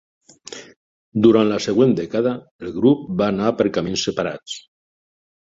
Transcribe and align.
Durant 1.25 1.45
la 1.51 1.59
següent 1.65 1.93
dècada, 1.99 2.33
el 2.69 2.73
grup 2.79 3.05
va 3.21 3.29
anar 3.35 3.53
per 3.61 3.69
camins 3.77 4.09
separats. 4.11 4.59